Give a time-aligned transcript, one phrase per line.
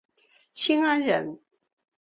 [0.55, 1.37] 新安人。